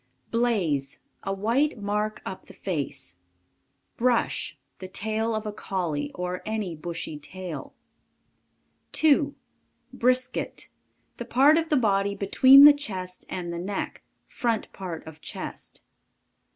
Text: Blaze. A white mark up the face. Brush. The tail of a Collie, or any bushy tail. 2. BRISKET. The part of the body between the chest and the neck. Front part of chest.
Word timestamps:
Blaze. 0.31 0.97
A 1.21 1.31
white 1.31 1.77
mark 1.77 2.23
up 2.25 2.47
the 2.47 2.55
face. 2.55 3.17
Brush. 3.97 4.57
The 4.79 4.87
tail 4.87 5.35
of 5.35 5.45
a 5.45 5.51
Collie, 5.51 6.11
or 6.15 6.41
any 6.43 6.75
bushy 6.75 7.19
tail. 7.19 7.75
2. 8.93 9.35
BRISKET. 9.93 10.69
The 11.17 11.25
part 11.25 11.55
of 11.57 11.69
the 11.69 11.77
body 11.77 12.15
between 12.15 12.63
the 12.63 12.73
chest 12.73 13.27
and 13.29 13.53
the 13.53 13.59
neck. 13.59 14.01
Front 14.25 14.73
part 14.73 15.05
of 15.05 15.21
chest. 15.21 15.83